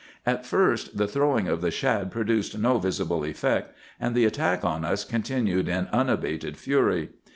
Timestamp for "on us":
4.65-5.05